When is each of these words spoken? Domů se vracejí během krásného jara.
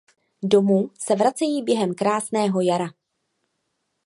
Domů 0.43 0.89
se 0.99 1.15
vracejí 1.15 1.63
během 1.63 1.93
krásného 1.95 2.61
jara. 2.61 2.87